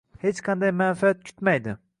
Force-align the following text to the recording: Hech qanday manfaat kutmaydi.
Hech 0.21 0.39
qanday 0.47 0.73
manfaat 0.79 1.23
kutmaydi. 1.29 1.81